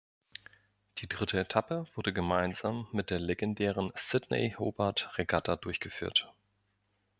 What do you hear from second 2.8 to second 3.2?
mit der